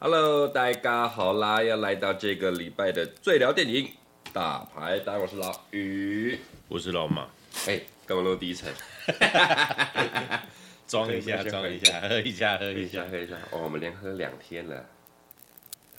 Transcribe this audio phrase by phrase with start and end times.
[0.00, 1.62] Hello，大家好啦！
[1.62, 3.90] 要来到这个礼拜的最聊电影
[4.32, 6.38] 大排档，我是老于，
[6.68, 7.26] 我是老马。
[7.66, 8.72] 哎，干嘛那么低沉？
[10.86, 13.34] 装一下，装一下，喝一下，喝一下，喝一下。
[13.50, 14.86] 哦，我们连喝两天了，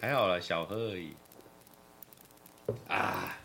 [0.01, 1.11] 还好啦，小喝而已。
[2.87, 3.37] 啊，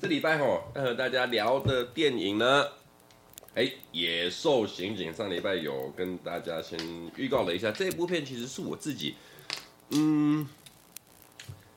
[0.00, 2.66] 这礼拜吼要和大家聊的电影呢，
[3.54, 6.78] 哎，《野兽刑警》上礼拜有跟大家先
[7.16, 9.14] 预告了一下，这部片其实是我自己。
[9.90, 10.46] 嗯，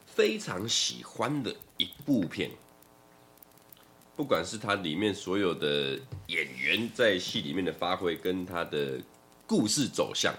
[0.05, 2.51] 非常喜欢的一部片，
[4.17, 5.97] 不管是它里面所有的
[6.27, 8.99] 演员在戏里面的发挥，跟它的
[9.47, 10.33] 故事走向，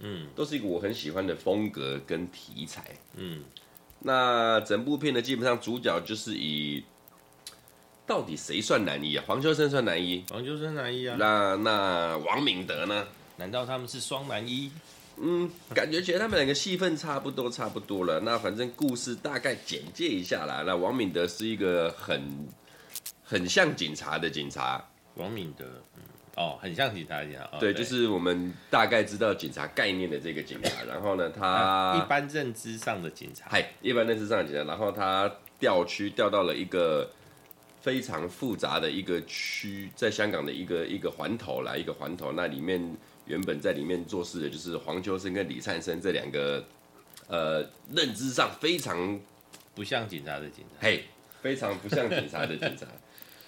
[0.00, 2.84] 嗯，都是一个我很喜欢的风格跟题材，
[3.16, 3.42] 嗯，
[4.00, 6.82] 那整部片呢，基本上主角就是以
[8.06, 9.24] 到底谁算男一啊？
[9.26, 11.16] 黄秋生算男一，黄秋生男一啊？
[11.18, 13.06] 那那王敏德呢？
[13.36, 14.70] 难道他们是双男一？
[15.22, 18.18] 嗯，感觉其实他们两个戏份差不多，差不多了。
[18.20, 20.62] 那反正故事大概简介一下啦。
[20.66, 22.22] 那王敏德是一个很
[23.22, 24.82] 很像警察的警察。
[25.16, 25.89] 王敏德，嗯，
[26.36, 27.58] 哦，很像警察的警察。
[27.58, 30.82] 对，就是我们大概知道警察概念的这个警察。
[30.88, 34.64] 然后呢，他、啊、一般认知上的警察，嗨，一般认知上的警察。
[34.64, 37.10] 然后他调区调到了一个
[37.80, 42.96] 非常复杂的一个区，在香港的一个一个环头来，一个环头那里面。
[43.26, 46.64] 原本在里面做事的就是黄秋生跟李灿生这两个，
[47.28, 47.60] 呃，
[47.92, 49.20] 认知上非常
[49.72, 51.04] 不像警察的警察，嘿，
[51.40, 52.84] 非常不像警察的警察。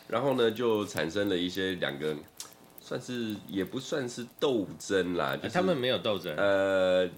[0.07, 2.15] 然后呢，就产生了一些两个，
[2.93, 7.09] 算是也不算是斗争啦，就是、他们没有斗争，呃，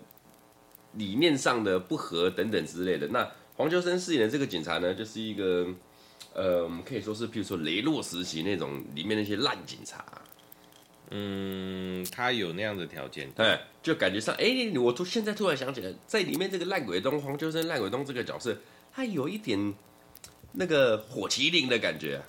[0.92, 3.08] 理念上的不合等等之类的。
[3.08, 5.66] 那黄秋生饰演的这个警察呢，就是一个，
[6.32, 10.04] 呃，我们可以说是，譬如说雷洛时期那种里面那些烂警察。
[11.10, 18.56] 嗯，他有那样的条件，对，就感觉上，哎、欸，我突现在突然想起来，在里面这个烂鬼东黄秋生烂鬼东这个角色，
[18.92, 19.74] 他有一点
[20.52, 22.22] 那个火麒麟的感觉。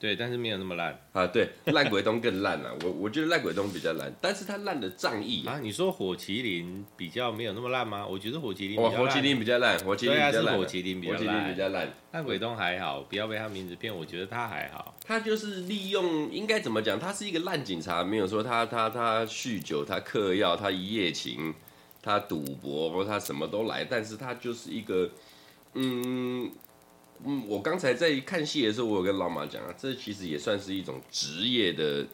[0.00, 1.26] 对，但是没有那么烂啊。
[1.26, 2.74] 对，烂鬼东更烂了。
[2.82, 5.60] 我我觉得烂鬼东比较烂，但是他烂的仗义啊。
[5.62, 8.06] 你说火麒麟比较没有那么烂吗？
[8.06, 10.54] 我觉得火麒麟哦，火麒麟比较烂，火麒麟比较烂。
[10.54, 11.92] 是火麒麟比较烂，比较烂。
[12.12, 13.94] 烂鬼东还好，不要被他名字骗。
[13.94, 14.96] 我觉得他还好。
[15.06, 16.98] 他就是利用，应该怎么讲？
[16.98, 21.52] 他是一个烂警察，没有说他他他酗酒，他嗑药，他一夜情，
[22.02, 23.84] 他赌博，他什么都来。
[23.84, 25.10] 但是他就是一个，
[25.74, 26.50] 嗯。
[27.24, 32.06] 嗯，我刚才在看戏的时候，我有跟老马讲啊，这其实也算是一种职业的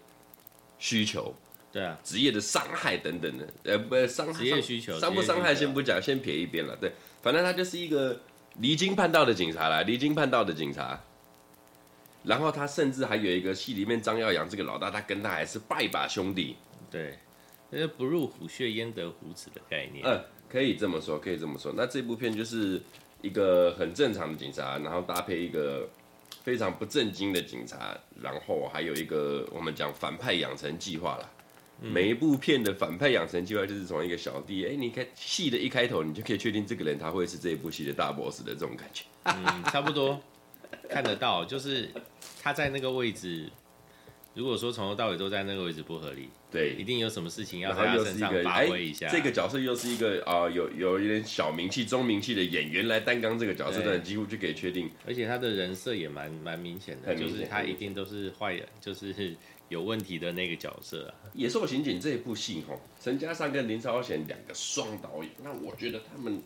[0.80, 1.32] 需求，
[1.70, 6.76] 对啊，职业的伤害等等的，呃，不，伤害，职业需求，伤不伤害先不讲，先撇一边了。
[6.80, 6.90] 对，
[7.22, 8.20] 反正他就是一个
[8.58, 11.00] 离经叛道的警察啦，离经叛道的警察。
[12.24, 16.56] 然后他甚至还有一个戏里面张耀扬这个老大，他跟他还是拜把兄弟。
[16.90, 17.16] 对，
[17.70, 20.04] 那个不入虎穴焉得虎子的概念。
[20.04, 21.72] 嗯，可以这么说，可以这么说。
[21.76, 22.82] 那这部片就是。
[23.26, 25.88] 一个很正常的警察，然后搭配一个
[26.44, 31.30] 非常不正经的警察，然后还有一个我们讲反派养成计划啦。
[31.82, 39.04] 嗯、每一部片的反派养成计划就是从一个小弟，哎，你看戏的一开头，你就可以确定这个人他会是这一部戏的大 boss 的这种感觉。
[39.24, 40.20] 嗯，差不多
[40.88, 41.90] 看得到，就是
[42.42, 43.50] 他在那个位置。
[44.36, 49.08] 如果说从头到尾都在那个位置不合理，对，一定有什么事情要在他身上发挥一下。
[49.08, 54.90] 这个角色又是一个啊、呃，有有一点小名气、中名气的演员来担纲这个角色，但几乎就可以确定。
[55.06, 59.34] 而且他的人设也蛮蛮明显的，就是他一定都是坏人，就是
[59.70, 61.14] 有问题的那个角色、啊。
[61.32, 66.42] 《野兽刑警》这一部戏，哈，陈嘉上跟林超贤两个双导演，那我觉得他们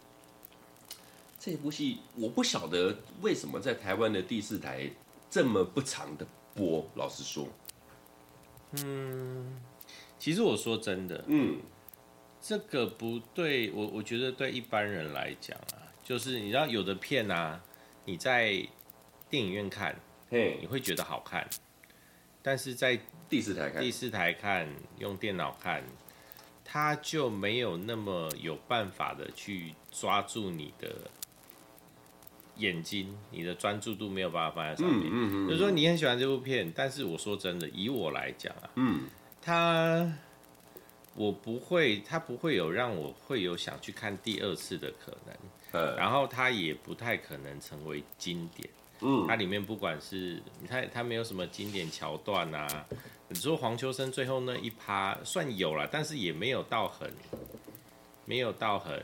[1.41, 4.89] 这部戏，我不晓得为什么在台湾的第四台
[5.29, 6.25] 这么不常的
[6.55, 6.89] 播。
[6.95, 7.49] 老实说。
[8.73, 9.61] 嗯，
[10.19, 11.59] 其实我说真的，嗯，
[12.41, 17.61] 这个不对我，我觉得对一般人来讲啊，就是你知道有的片啊，
[18.05, 18.67] 你在
[19.29, 19.99] 电影院看，
[20.29, 21.49] 嘿，你会觉得好看，
[22.43, 22.99] 但是在
[23.29, 24.69] 第四台看，第四台看，
[24.99, 25.83] 用电脑看，
[26.65, 31.11] 它就没有那么有办法的去抓住你的。
[32.61, 35.09] 眼睛，你的专注度没有办法放在上面。
[35.11, 39.09] 嗯嗯嗯、就是说你很喜欢这部片，但是我说真的，以我来讲啊，嗯，
[39.43, 40.13] 他
[41.15, 45.35] 我不会，他不会有让我会有想去看第二次的可能。
[45.73, 48.69] 嗯、然后他也不太可能成为经典。
[49.03, 52.87] 嗯，它里面不管是他，他没有什么经典桥段啊。
[53.29, 57.11] 你说黄秋生最后那一趴算有了，但是也没有到很，
[58.27, 59.03] 没有到很。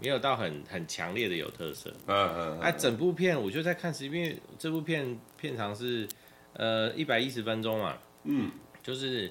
[0.00, 1.92] 没有到很很强烈的有特色。
[2.06, 2.60] 嗯嗯。
[2.60, 6.08] 哎，整部片我就在看，因为这部片片长是
[6.54, 8.50] 呃一百一十分钟嘛，嗯，
[8.82, 9.30] 就是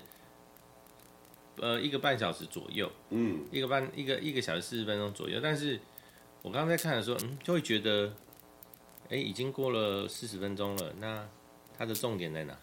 [1.58, 5.40] 呃一个半小时左右，嗯，一个半一个一个小时四十分钟左右。
[5.42, 5.80] 但是
[6.42, 8.14] 我刚刚在看的时候，嗯，就会觉得，
[9.10, 11.28] 哎，已经过了四十分钟了，那
[11.78, 12.58] 它的重点在哪？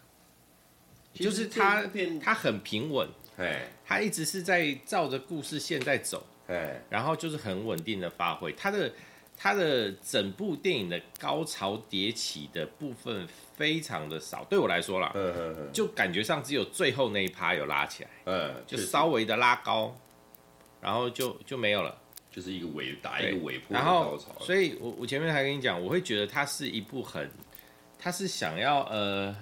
[1.13, 1.83] 就是它
[2.23, 3.09] 它很平稳，
[3.39, 6.25] 哎，它一直是在照着故事线在走。
[6.49, 8.93] 哎，然后就是很稳定的发挥，它的
[9.37, 13.27] 它的整部电影的高潮迭起的部分
[13.57, 19.97] 非常的少，对我来说啦，嗯嗯嗯，就感觉上只有最后那一趴有拉起来，嗯，就稍微的拉高，
[20.81, 21.99] 然后就就没有了，
[22.31, 27.29] 就是一个尾打一个尾部然后，所以我我前面还跟你讲，我会觉得它是一部很，
[27.99, 29.35] 它是想要呃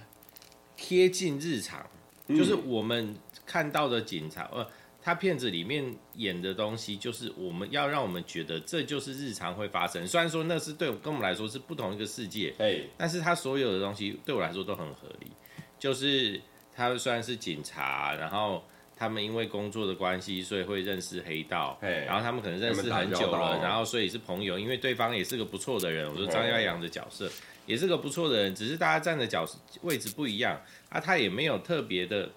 [0.75, 1.87] 贴近日常，
[2.29, 3.15] 就是我们
[3.45, 4.67] 看到的警察呃。
[5.07, 10.07] 他片子里面演的东西，就是我们要让我们觉得这就是日常会发生。
[10.07, 12.55] 虽然说那是对跟我们来说是不同一个世界，
[12.97, 15.31] 但是他所有的东西对我来说都很合理。
[15.79, 16.41] 就是
[16.75, 18.65] 他虽然是警察，然后
[18.97, 26.11] 他们因为工作的关系，所以会认识黑道，然后他们可能认识很久了，然后所以是朋友，因为对方也是个不错的人。
[26.11, 27.31] 我说张耀扬的角色
[27.67, 29.47] 也是个不错的人，只是大家站的角
[29.83, 30.59] 位置不一样
[30.89, 32.31] 啊，他也没有特别的。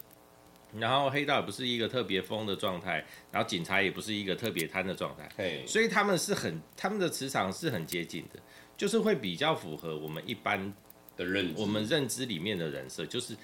[0.73, 8.39] 然后黑道也不是一个特别疯的状态，然后警察也不是一个特别贪的状态.所以他们是很他们的磁场是很接近的，
[8.75, 10.73] 就是会比较符合我们一般
[11.15, 13.35] 的认知，我们认知里面的人设，就是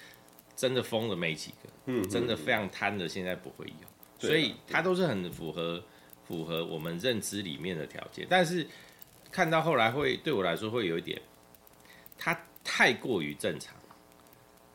[0.54, 5.82] 真的疯的没几个，嗯，真的非常贪的现在不会有，所以他都是很符合
[6.28, 8.66] 符合我们认知里面的条件，但是
[9.32, 11.20] 看到后来会对我来说会有一点，
[12.18, 13.74] 他太过于正常，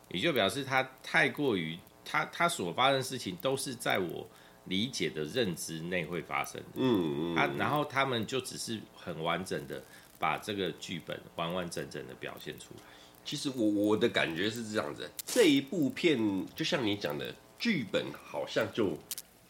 [0.10, 1.78] 也就表示他太过于。
[2.12, 4.28] 他他所发生的事情都是在我
[4.66, 9.80] 理解的认知内会发生的，嗯嗯，他然后他们就只是很完整的
[10.18, 12.82] 把这个剧本完完整整的表现出来。
[13.24, 16.18] 其实我我的感觉是这样子，这一部片
[16.56, 18.98] 就像你讲的，剧本好像就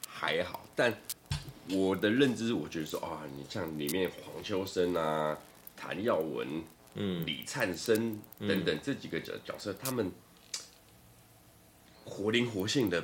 [0.06, 0.94] 还好，但
[1.70, 5.38] 我的认知我觉得说啊，你像里面黄秋生啊、
[5.78, 6.62] 谭耀文、
[6.96, 10.12] 嗯、李灿森等等这几个角角色，他们。
[12.10, 13.04] 活灵活现的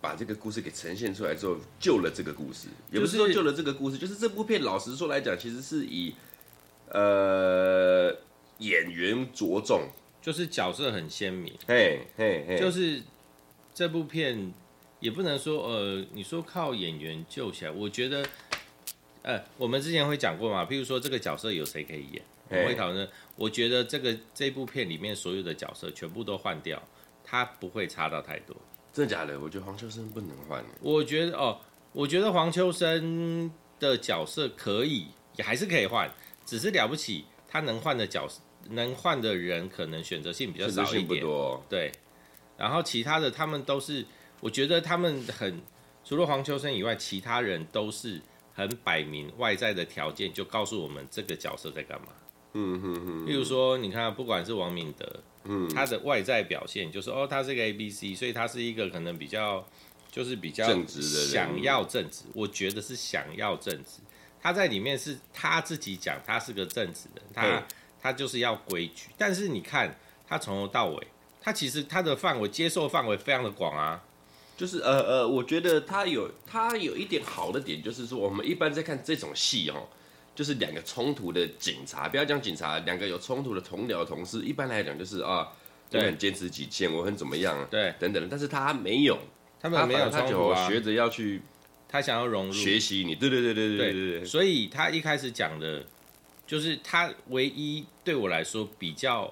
[0.00, 6.14] 把这个故事给呈现出来之后，救了这个故事，也不是说救了这个故事，就是这部片老实说来讲，其实是以
[6.88, 8.10] 呃
[8.58, 9.88] 演员着重，
[10.20, 13.02] 就是角色很鲜明，嘿嘿嘿，就是
[13.74, 14.52] 这部片
[15.00, 18.26] 也不能说呃，你说靠演员救起来，我觉得
[19.22, 26.82] 呃，我们之前会讲过嘛，譬如说这个角色有谁可以演，我会讨论，我觉得这个这部片里面所有的角色全部都换掉。
[27.30, 28.56] 他不会差到太多，
[28.92, 29.38] 真的假的？
[29.38, 30.64] 我觉得黄秋生不能换。
[30.80, 31.60] 我觉得哦，
[31.92, 33.48] 我觉得黄秋生
[33.78, 35.06] 的角色可以，
[35.36, 36.12] 也还是可以换，
[36.44, 38.40] 只是了不起，他能换的角色，
[38.70, 41.06] 能换的人可能选择性比较少一点。
[41.06, 41.64] 不多。
[41.68, 41.92] 对，
[42.56, 44.04] 然后其他的他们都是，
[44.40, 45.60] 我觉得他们很，
[46.04, 48.20] 除了黄秋生以外，其他人都是
[48.52, 52.08] 很摆明外在的条件，就告诉我们这个角色在干嘛。
[52.54, 53.26] 嗯哼哼。
[53.26, 55.08] 例如说，你看，不管是王敏德。
[55.44, 59.66] 嗯，他的外在表现就是哦，他是个 A B C，所以他是一个可能比较，
[60.10, 62.24] 就是比较正直的人，想要正直。
[62.34, 64.00] 我觉得是想要正直。
[64.42, 67.62] 他在里面是他自己讲，他是个正直的，他
[68.00, 69.08] 他就是要规矩。
[69.16, 69.98] 但是你看
[70.28, 71.06] 他从头到尾，
[71.40, 74.02] 他其实他的范围接受范围非常的广啊。
[74.56, 79.88] 就是呃呃，我觉得他有他有一点好的点，就是说我们一般在看这种戏哦。
[80.40, 85.46] 就是两个冲突的警察，不要讲警察，两个有冲突的同僚同事，一般来讲就是啊，
[85.92, 88.26] 我很坚持己见，我很怎么样，对，等等。
[88.30, 89.18] 但是他没有，
[89.60, 91.42] 他们没有冲突啊，学着要去，
[91.86, 94.24] 他想要融入学习你，对对对对对对对，对。
[94.24, 95.84] 所以他一开始讲的，
[96.46, 99.30] 就是他唯一对我来说比较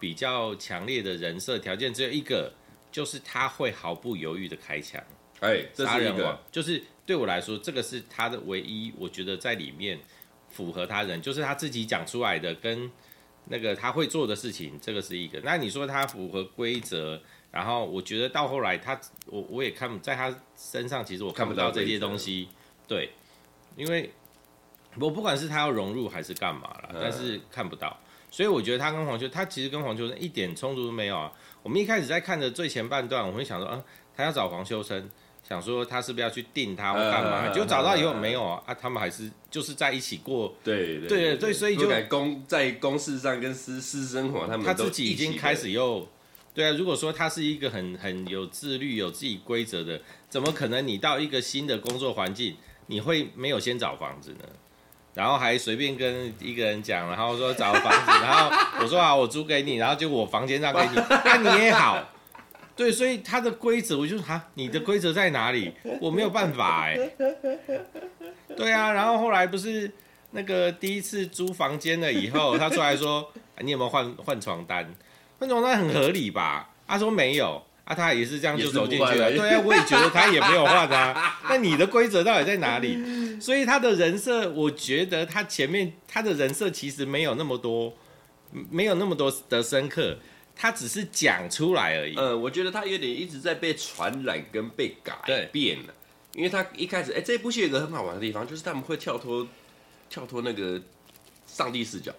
[0.00, 2.50] 比较强烈的人设条件只有一个，
[2.90, 4.98] 就是他会毫不犹豫的开枪，
[5.40, 10.00] 哎，杀人王，就是对我来说，这个是他的唯一，我觉得在里面。
[10.50, 12.90] 符合他人，就是他自己讲出来的，跟
[13.46, 15.40] 那个他会做的事情，这个是一个。
[15.44, 22.48] 那你说他符合规则，然后我觉得到后来他，我我也看在他身上，其实我看不到这些东西。
[22.88, 23.10] 对，
[23.76, 24.10] 因为
[24.98, 27.98] 我不管是他要融入还是干嘛了，但是看不到。
[28.30, 31.32] 所以我觉得他跟黄秋，他其实跟黄秋生一点冲突都没有啊。
[31.62, 33.84] 我们一开始在看的最前半段，我会想说，啊，
[34.16, 35.08] 他要找黄秋生。
[35.48, 37.48] 想说他是不是要去定他或干嘛？
[37.50, 40.52] 结果找到以后没有啊，啊，他们还是就是在一起过。
[40.64, 46.08] 对对对对，所以就公在公事上跟私私生活，他们他自己已经开始又
[46.52, 46.72] 对啊。
[46.76, 54.44] 如果说他是一个很很有自律、有自己规则的，怎么可能你到一个新的工作环境，你会没有先找房子呢？
[55.14, 58.50] 然后还随便跟一个人讲，然后说找个房子，然后
[58.82, 62.04] 我说好，我租给你，然后结果我房间让给你，那 你也好。
[62.76, 65.72] 对，所以他的规则，我就说啊，你的规则在哪里？
[65.98, 67.10] 我没有办法哎。
[68.54, 69.90] 对啊，然后后来不是
[70.32, 74.86] 那个第一次租房间了以后，他出来说，你有没有换换床单？
[75.38, 76.68] 换床单很合理吧？
[76.86, 79.32] 他说没有，啊，他也是这样就走进去了。
[79.32, 81.38] 对啊，我也觉得他也没有换啊。
[81.48, 83.40] 那你的规则到底在哪里？
[83.40, 87.94] 所以他的人设，我觉得他前面他的人设其实没有那么多，
[88.70, 90.18] 没有那么多的深刻。
[90.58, 92.16] 他只是讲出来而已。
[92.16, 95.94] 呃，我觉得他有点一直在被传染跟被改变了，
[96.32, 99.46] 因为他一开始，哎、欸，这部戏有个很好玩的地方，就是他们会跳脱
[100.08, 100.80] 跳脱那个
[101.46, 102.10] 上帝视角，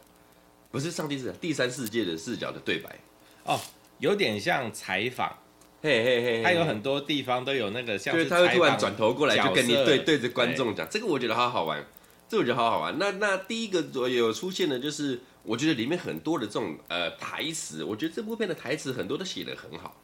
[0.70, 2.96] 不是上帝视角，第三世界的视角的对白。
[3.44, 3.60] 哦，
[3.98, 5.36] 有点像采访，
[5.82, 11.84] 嘿嘿嘿，他有很多地方都有那个像，对，他会突然转头过来就跟你对对着观众讲，这个我觉得好好玩，
[12.30, 13.00] 这个我觉得好好玩。
[13.00, 15.22] 那那第一个有出现的就是。
[15.48, 19.96] 我觉得里面很多的这种呃台词，我觉得这部片的台词很多都写得很好。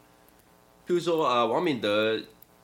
[0.87, 2.17] 譬如说啊、呃，王敏德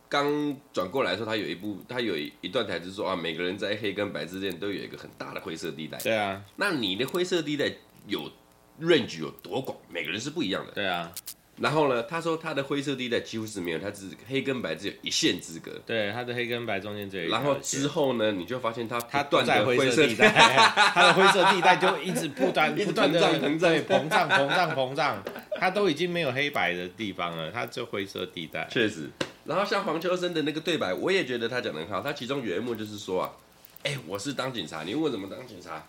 [0.07, 5.97] 刚转过来的时候，他有一部，他有一段台词说啊，每个人在黑跟白之间都有一个很大的灰色地带。
[5.97, 7.69] 对啊，那你的灰色地带
[8.07, 8.31] 有
[8.79, 9.77] range 有多广？
[9.89, 10.71] 每个人是不一样的。
[10.71, 11.13] 对啊。
[11.61, 15.71] 然后呢，他说他的灰色地带几乎是没有，他只是黑跟白只有一线之隔。
[15.85, 17.31] 对，他的黑跟白中间只有一线。
[17.31, 20.29] 然后之后呢，你就发现他他断在灰色地带，
[20.93, 25.23] 他的灰色地带就一直不断 不断的膨胀膨胀膨胀膨胀，
[25.59, 28.67] 他都已经没有黑白的地方了，他就灰色地带。
[28.71, 29.09] 确实。
[29.45, 32.01] 然后像黄秋生的那个对白，我也觉得他讲得很好。
[32.01, 33.31] 他其中有一幕就是说啊，
[33.83, 35.83] 哎，我是当警察，你问我怎么当警察？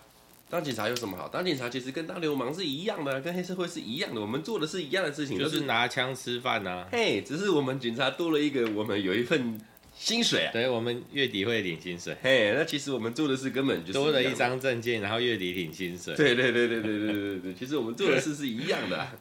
[0.51, 1.29] 当警察有什么好？
[1.29, 4.19] 当警察其实跟当流氓是一样的，跟黑社会是一样的。
[4.19, 6.89] 我们做的是一样的事情，就是拿枪吃饭呐、啊。
[6.91, 9.57] 嘿，只是我们警察多了一个，我们有一份
[9.95, 10.51] 薪水啊。
[10.51, 12.17] 对，我们月底会领薪水。
[12.21, 16.13] 嘿，那其实我们做的事根本就是多了一张证件，然后月底领薪水。
[16.15, 19.13] 对对对对对对对对，其实我们做的事是一样的啊。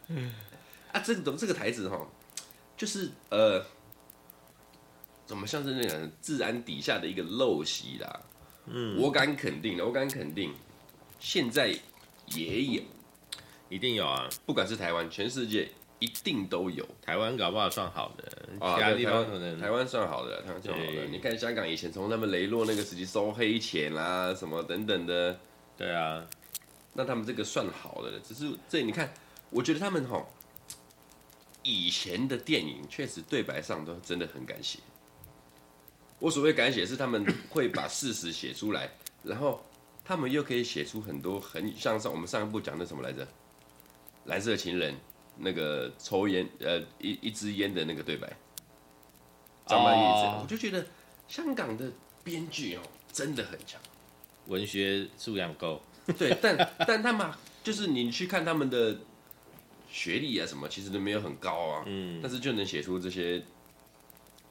[0.90, 2.04] 啊，这种这个台词哈，
[2.76, 3.64] 就是呃，
[5.26, 8.20] 怎么像是那种治安底下的一个陋习啦？
[8.66, 10.52] 嗯，我敢肯定的，我敢肯定。
[11.20, 11.68] 现在
[12.34, 12.82] 也有，
[13.68, 14.26] 一定有啊！
[14.46, 16.84] 不管是台湾，全世界一定都有。
[17.02, 18.24] 台湾搞不好算好的，
[18.58, 21.04] 啊、其他地方可能台湾算好的，台湾算好的。
[21.04, 25.38] 你看香港以前从他们雷洛那个时期收黑钱啊，什么等等的，
[25.76, 26.26] 对啊，
[26.94, 29.12] 那他们这个算好的，只是这你看，
[29.50, 30.26] 我觉得他们吼，
[31.62, 34.78] 以前的电影确实对白上都真的很敢写。
[36.18, 38.90] 我所谓敢写，是他们会把事实写出来，
[39.22, 39.62] 然后。
[40.04, 43.26] 他们又可以写出很多很像上我们上一部讲的什么来着？
[44.26, 44.94] 蓝色情人
[45.38, 48.30] 那个抽烟呃一一支烟的那个对白，
[49.66, 50.42] 张曼玉，oh.
[50.42, 50.86] 我就觉得
[51.26, 51.90] 香港的
[52.22, 53.80] 编剧哦真的很强，
[54.46, 55.80] 文学素养够。
[56.18, 57.28] 对，但 但他们
[57.64, 58.96] 就是你去看他们的
[59.90, 63.42] 学历啊什么，其实都没有很高啊，嗯，但是就能写出这些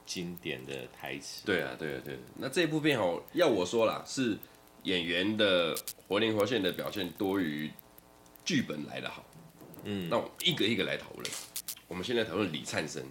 [0.05, 1.45] 经典的台词。
[1.45, 2.19] 对啊，对啊，对啊。
[2.35, 4.35] 那这部片哦，要我说啦是。
[4.83, 5.75] 演员的
[6.07, 7.69] 活灵活现的表现多于
[8.45, 9.25] 剧本来的好，
[9.83, 11.25] 嗯，那我们一个一个来讨论。
[11.87, 13.03] 我们现在讨论李灿森。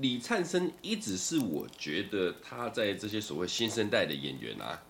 [0.00, 4.82] 李灿森一直是我觉得他在这些所谓新生代的演员啊，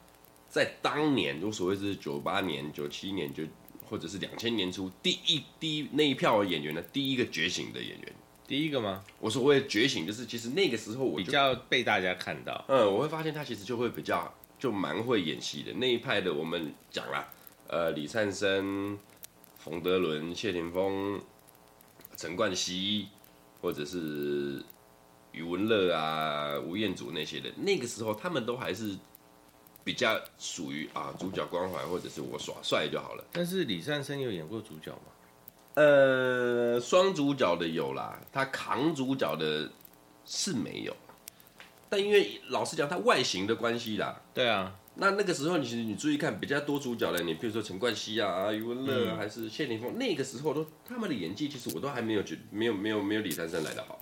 [0.49, 3.45] 在当年，就所谓是九八年、九七年就
[3.89, 8.13] 或者是两千年初第一第一那一票演员的第一个觉醒的演员。
[8.47, 9.05] 第一个吗？
[9.21, 12.65] 我所谓觉醒，就是其实那个时候我比较被大家看到。
[12.69, 14.35] 嗯，我会发现他其实就会比较。
[14.59, 17.29] 就蛮会演戏的那一派的，我们讲啦，
[17.69, 18.99] 呃，李灿森、
[19.57, 21.21] 冯德伦、谢霆锋、
[22.17, 23.09] 陈冠希，
[23.61, 24.63] 或者是
[25.33, 28.97] 余文乐啊、吴彦祖那些的，那个时候他们都还是
[29.85, 33.25] 比较属于啊主角光环，或者是我耍帅就好了。
[33.33, 35.13] 但是李灿森有演过主角吗？
[35.75, 39.71] 呃，双主角的有啦，他扛主角的
[40.25, 40.97] 是没有。
[41.89, 54.01] 但因为老实讲，他外形的关系啦，对啊，那那个时候你其实你注意看比较多主角的，你比如说陈冠希啊、啊余文乐啊，还是谢霆锋，那个时候都他们的演技，其实我都还没有觉没有没有没有李珊珊来的好。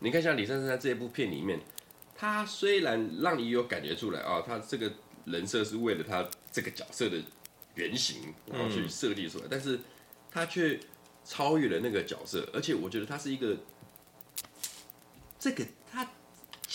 [0.00, 1.60] 你看像李珊珊在这一部片里面，
[2.16, 4.92] 他虽然让你有感觉出来啊、哦，他这个
[5.26, 7.16] 人设是为了他这个角色的
[7.76, 9.78] 原型然后去设计出来，嗯、但是
[10.30, 10.80] 他却
[11.24, 13.56] 超越了那个角色，而且我觉得他是一个
[15.38, 15.64] 这个。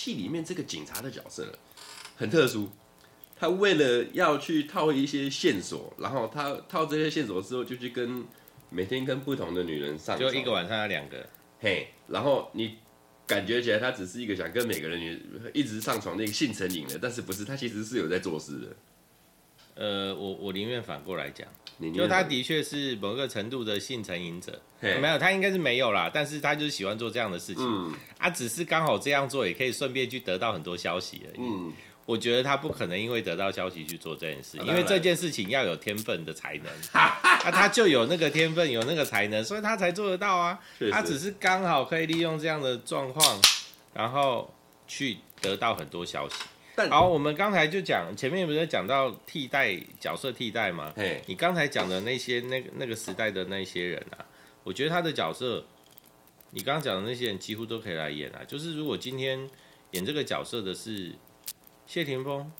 [0.07, 1.45] 戏里面这个警察的角色
[2.15, 2.69] 很特殊，
[3.37, 8.23] 他为了要去套一些线索，然后他套这些线索之后，就去跟
[8.69, 11.27] 每天跟不同的女人上，就一个晚上要两个，
[11.59, 12.77] 嘿，然后你
[13.25, 15.21] 感觉起来他只是一个想跟每个人女
[15.53, 18.67] 一直上床的一个性成瘾的，但是不是他其实是有在做事的。
[19.77, 27.93] 呃，我我宁愿反过来讲，你就他的确是某个程度的性成瘾者，没有他应该是没有啦，但是他就是喜欢做这样的事情，嗯。
[28.17, 31.39] 啊，只是刚好这样做也可以顺便去得到很多消息而已。
[31.39, 31.72] 嗯，
[32.07, 37.19] 我觉得他不可能因为得到消息去做这件事，啊因为这件事情要有天分的才能， 啊，
[37.51, 40.60] 他就有那个天分，有那个才能，所以他才做得到啊。
[40.91, 43.39] 他只是刚好可以利用这样的状况，
[43.93, 44.51] 然后
[44.88, 46.36] 去得到很多消息。
[46.77, 50.93] 但好，我们刚才就讲前面不是讲到替代角色替代吗？
[50.96, 54.24] 嘿，你刚才讲的那些那个那个时代的那些人啊，
[54.63, 55.65] 我觉得他的角色，
[56.51, 58.43] 你刚刚讲的那些人几乎都可以来演啊。
[58.48, 59.50] 就是如果今天
[59.93, 61.12] 演这个角色的是
[61.88, 62.51] 谢霆锋，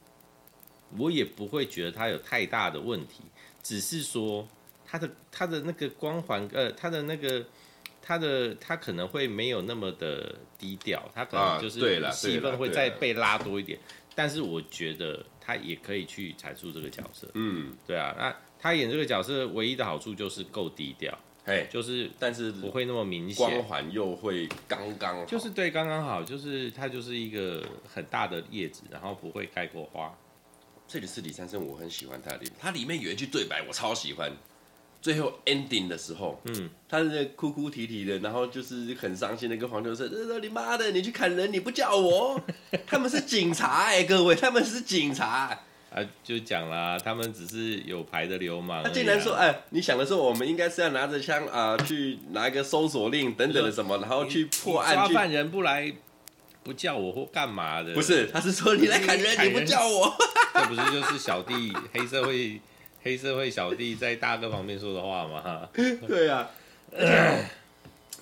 [0.98, 3.22] 我也不会觉得他有太大的问题，
[3.62, 4.48] 只是说
[4.84, 7.46] 他的他的那个光环，呃，他的那个
[8.02, 13.78] 他的他可能会没有那么的低调，他可能就是戏份会再被拉多一点。
[14.18, 23.36] 但是我觉得他也可以去阐述这个角色，嗯，对啊，那他演这个角色唯一的好处就是够低调，嘿，就是但是不会那么明显。
[23.36, 30.12] 光显，环又会刚刚好，就是对刚刚好，就是他就是一个很大的叶子，然后不会盖过花。
[30.88, 34.32] 这里是李珊珊，我很喜欢他的，他里面有一句对白我超喜欢，
[35.02, 42.42] 最后 ending 的时候，嗯，他是哭哭啼啼的，然后就是很伤心的跟黄秋生说：“你妈的，你去砍人，你不叫我？
[42.86, 45.58] 他们是警察哎、欸，各位，他们是警察。”
[45.90, 48.84] 啊，就讲啦，他们只是有牌的流氓、啊。
[48.84, 55.92] 他竟然说：“哎，你想的时候，我们应该是要拿着枪啊，去拿一个搜索令等等的什么，然后去破案。”抓犯人不来，
[56.62, 57.94] 不叫我或干嘛的？
[57.94, 60.14] 不是，他是说你来砍人，你不叫我。
[60.54, 62.60] 这不是就是小弟黑社会
[63.04, 65.70] 黑社会小弟在大哥旁边说的话吗？
[66.08, 66.50] 对啊。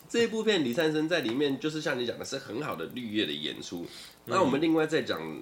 [0.07, 3.85] 这一部片李灿森在里面，就是像你讲的，是很好的绿叶的演出。
[4.25, 5.41] 那我们另外再讲。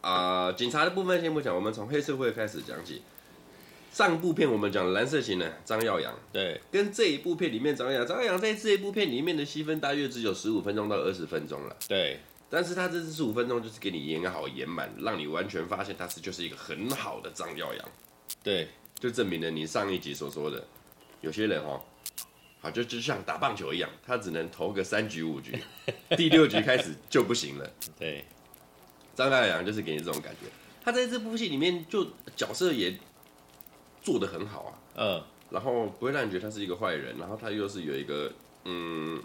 [0.00, 3.02] 啊、呃，警察的部分先不讲，我们从黑社会开始讲起。
[3.90, 11.76] 上部片我们讲蓝色型的张耀扬，对，跟这一部片里面张耀扬，张耀扬在这一部片里面的戏份大约只有十五分钟到二十分钟了。
[11.88, 17.88] 对，但是他这十五分钟就是给你演好演满，让你完全发现他是就是一个很好的张耀扬。
[18.42, 20.66] 对，就证明了你上一集所说的，
[21.20, 21.80] 有些人哦，
[22.60, 25.58] 好就就像打棒球一样，他只能投个三局五局，
[26.16, 27.70] 第六局开始就不行了。
[27.98, 28.24] 对。
[29.14, 30.46] 张大阳就是给你这种感觉，
[30.80, 32.96] 他在这部戏里面就角色也
[34.00, 38.32] 做得很好啊，嗯，然后不会让你觉得他是一个坏人，然后他又是有一个
[38.64, 39.20] 嗯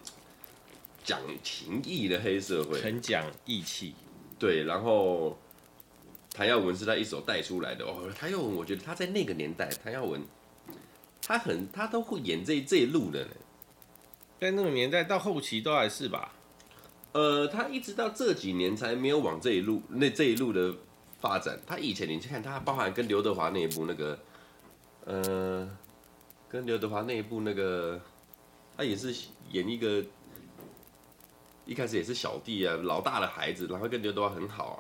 [1.04, 3.94] 讲情义的黑社会，很讲义气，
[4.40, 5.38] 对，然后
[6.34, 10.20] 谭耀文是他一手带出来的哦，谭耀文我觉得他在那个年代，谭耀文
[11.22, 13.32] 他很他都会演这这一路的呢，
[14.42, 16.34] 在那个年代到后期都还是吧。
[17.12, 20.74] 呃，他一直到这几年才没有往这一路那这一路的
[21.22, 21.60] 发展。
[21.68, 24.20] 他以前你去看他，包含跟刘德华那一部那个，
[25.06, 25.70] 呃，
[26.50, 28.02] 跟刘德华那一部那个，
[28.76, 29.16] 他也是
[29.52, 30.04] 演一个，
[31.68, 34.80] 一开始也是小弟啊，老大的孩子，然后跟刘德华很好啊。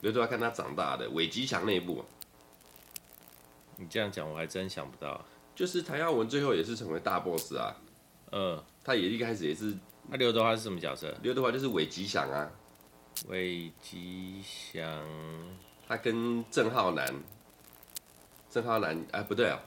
[0.00, 2.04] 刘德华看他长大的，韦吉祥那一部，
[3.76, 5.24] 你这样讲我还真想不到。
[5.54, 7.76] 就是谭耀文最后也是成为大 boss 啊。
[8.32, 9.76] 嗯，他也一开始也是。
[10.08, 11.14] 那刘德华是什么角色？
[11.22, 12.50] 刘德华就是韦吉祥啊，
[13.28, 14.82] 韦吉祥，
[15.86, 17.06] 他跟郑浩南，
[18.50, 19.60] 郑浩南哎不对啊，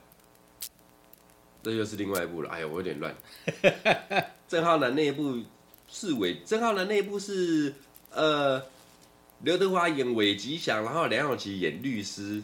[1.62, 2.50] 这又是另外一部了。
[2.50, 3.14] 哎呀，我有点乱。
[4.48, 5.40] 郑浩南那一部
[5.88, 7.72] 是韦，郑浩南那一部是
[8.10, 8.60] 呃，
[9.40, 12.42] 刘德华演韦吉祥，然后梁咏琪演律师。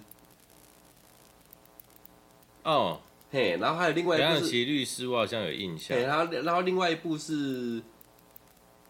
[2.65, 3.01] 哦。
[3.33, 5.97] 嘿，然后还有另外一部是梁咏琪律师，我好像有印象。
[5.99, 7.81] 然后然后另外一部是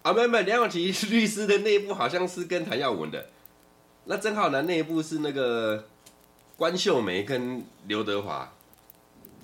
[0.02, 3.26] 啊，没有没有，梁咏琪律师的那一部好像是跟谭耀文的。
[4.06, 5.86] 那郑浩南那一部是那个
[6.56, 8.50] 关秀梅跟刘德华。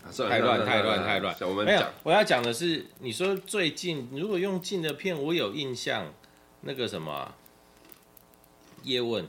[0.03, 1.37] 啊、太乱太乱太乱！
[1.41, 6.07] 我们没有，我要讲的是，你说最近如果用近的片，我有印象，
[6.61, 7.35] 那个什么
[8.87, 9.27] 叶问。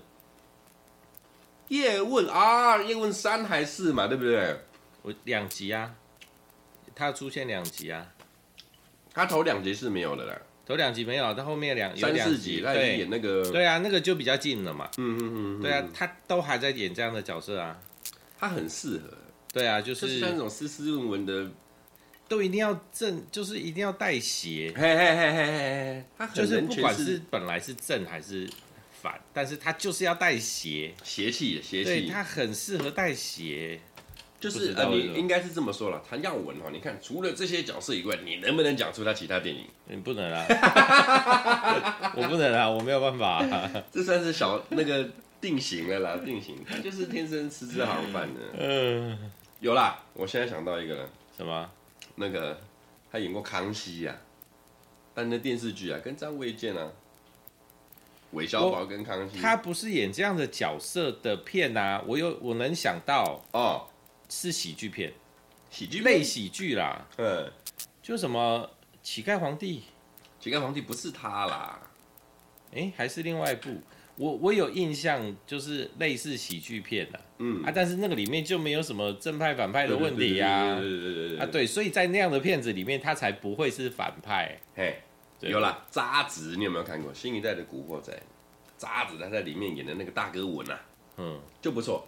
[1.67, 4.55] 叶问啊，叶问三还是嘛，对不对？
[5.01, 5.93] 我两集啊，
[6.95, 8.13] 他出现两集啊，
[9.13, 17.77] 他头两集是没有的啦，头两集没有，他后面两三四集他演那个，对啊，那个就比较近了嘛，嗯嗯嗯，对啊，他都还在演这样的角色啊，
[18.39, 19.17] 他很适合，
[19.51, 21.49] 对啊，就是、就是像那种斯斯文文的，
[22.29, 28.49] 都一定要正，就是一定要带邪，嘿嘿嘿嘿嘿，他就是不管是本来是正还是
[29.07, 33.79] 反，但是他就是要带邪，邪气邪气，对他很适合带邪。
[34.39, 36.03] 就是呃，你应该是这么说了。
[36.07, 39.65] 谭耀文哈，你看除了这些角色以外，你能不能讲出他其他电影？
[39.85, 40.45] 你不能啊，
[42.15, 43.71] 我不能啊，我没有办法、啊。
[43.91, 45.09] 这算是小那个
[45.41, 48.41] 定型了啦，定型，他就是天生吃这行饭的。
[48.59, 51.67] 嗯，有啦，我现在想到一个人，什么？
[52.15, 52.59] 那个
[53.11, 54.21] 他演过康熙呀、啊，
[55.15, 56.91] 但那电视剧啊，跟张卫健啊。
[58.31, 63.87] 韦小宝跟康熙，他不是演这样的角色的片啊，我有我能想到哦，
[64.29, 65.13] 是喜剧片，
[65.69, 67.51] 喜剧类喜剧啦，嗯，
[68.01, 68.69] 就什么
[69.01, 69.83] 乞丐皇帝，
[70.39, 71.79] 乞丐皇帝不是他啦，
[72.73, 73.69] 哎、欸，还是另外一部，
[74.17, 77.63] 我我有印象，就是类似喜剧片的，嗯。
[77.63, 81.39] 啊，但是那个里面就没有什么正派反派的问题呀，对对对对对。
[81.39, 85.01] 啊，对，所以在那样的片子里面，他才不会是反派，嘿。
[85.41, 88.11] 有啦，渣子，你有没有看过新一代的古惑仔？
[88.77, 90.79] 渣子他在里面演的那个大哥文啊，
[91.17, 92.07] 嗯，就不错，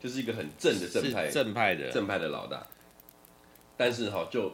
[0.00, 2.66] 就是一个很正的正派，正派的正派的老大。
[3.76, 4.52] 但是哈，就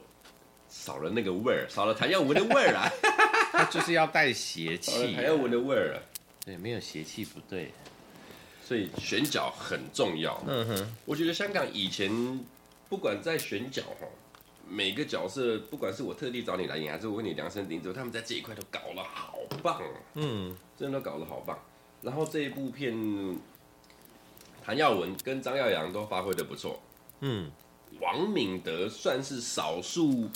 [0.68, 2.90] 少了那个味儿，少了谭耀文的味儿啊。
[3.52, 6.02] 他就是要带邪气，谭耀文的味儿啊。
[6.44, 7.72] 对，没有邪气不对。
[8.62, 10.42] 所以选角很重要。
[10.46, 12.10] 嗯哼，我觉得香港以前
[12.88, 14.06] 不管在选角哈。
[14.68, 19.80] 每个角色，不管是我特地找你来演，还是我为你量身定做，他们在这一块都搞得好棒，
[20.14, 21.58] 嗯，真的都搞得好棒。
[22.02, 22.94] 然后这一部片，
[24.64, 26.80] 谭耀文跟张耀扬都发挥的不错，
[27.20, 27.50] 嗯，
[28.00, 30.28] 王敏德算是少数，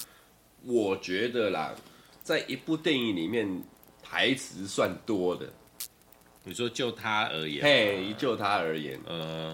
[0.64, 1.74] 我觉得啦，
[2.22, 3.62] 在一部电影里面
[4.02, 5.52] 台词算多的。
[6.42, 9.50] 你说就他而言，嘿，就他而言，呃，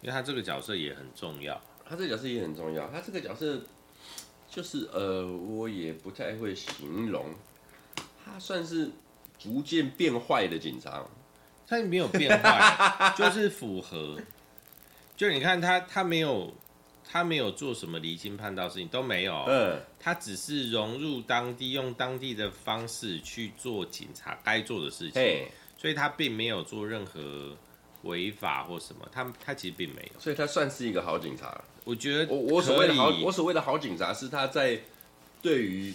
[0.00, 1.60] 因为他这个角色也很重要。
[1.88, 3.60] 他这个角色也很重要，他这个角色
[4.48, 7.26] 就是呃，我也不太会形容，
[8.24, 8.88] 他算是
[9.38, 11.04] 逐渐变坏的警察，
[11.66, 14.16] 他也没有变坏， 就是符合，
[15.16, 16.54] 就你看他，他没有，
[17.04, 27.56] 他没有做什么离经叛道事情都没有，嗯，他只是融入当地，用当地的方式去做警察该做的事情，所以他并没有做任何
[28.02, 31.62] 违法或什么，他他其实并没有，所以他算是一个好警察。
[31.84, 34.80] 我觉得我我所谓的好，我所谓的好警察是他在
[35.42, 35.94] 对于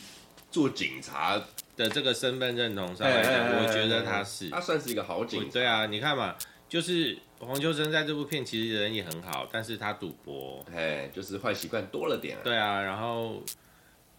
[0.52, 1.42] 做警察
[1.76, 5.52] 的这个身份认同上来讲，我觉得他是他算是一个好警察。
[5.52, 6.36] 对啊，你看嘛，
[6.68, 12.38] 就是黄秋生在这部片其实人也很好，但是他赌博，哎，就是坏习惯多了点。
[12.44, 13.42] 对啊，然后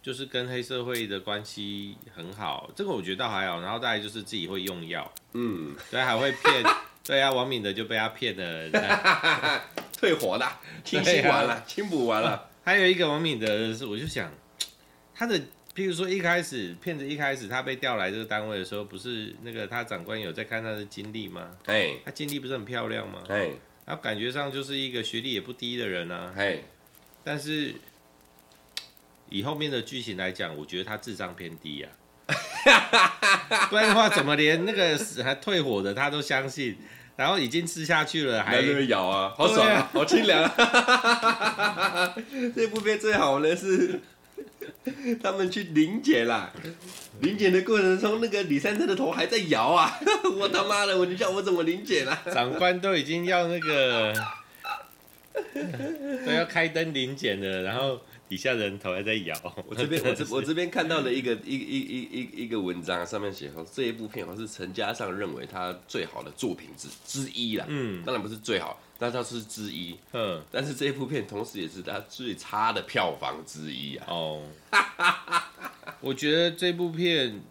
[0.01, 3.61] 就是跟黑社会的关系很好，这个我觉得倒还好。
[3.61, 6.63] 然后再来就是自己会用药，嗯，对，还会骗。
[7.03, 8.69] 对啊，王敏德就被他骗了，
[10.01, 10.51] 退火的，
[10.83, 12.49] 清洗完了，清补完了。
[12.63, 14.31] 还有一个王敏德是，我就想
[15.13, 15.37] 他的，
[15.75, 21.51] 譬如说一开始骗子一开始他被调来这个单位的时候，不是那个他长官有在看他的经历吗？
[21.67, 23.21] 哎，他经历不是很漂亮吗？
[23.29, 23.51] 哎，
[23.85, 26.33] 然后感觉上就是一个学历也不低的人啊。
[26.35, 26.57] 哎，
[27.23, 27.75] 但是
[29.29, 31.89] 以后面的剧情来讲，我觉得他智商偏低呀。
[33.69, 36.75] 不然的话，怎么连那个还退火的他都相信？
[37.15, 42.15] 然后已经吃下去了，还在那边咬啊，好爽啊，好清凉啊！
[42.55, 43.99] 这部片最好的是
[45.21, 46.51] 他们去临检啦，
[47.19, 49.99] 临检的过程中，那个李三特的头还在摇啊！
[50.39, 52.21] 我他妈的，我你叫我怎么临检啊？
[52.33, 54.13] 长官都已经要那个
[56.25, 58.01] 都要开灯临检了，然后。
[58.31, 59.35] 底下人头还在摇。
[59.67, 67.65] 我这边我这我这边看到了一个一一一一一个文章，上面写说这一部片好像是陈嘉上认为他最好的作品之之一啦。
[67.67, 69.97] 嗯，当然不是最好，但他是之一。
[70.13, 74.05] 嗯，但是这一部片同时也是他最差的票房之一啊。
[74.07, 74.41] 哦，
[75.99, 77.41] 我觉得这部片，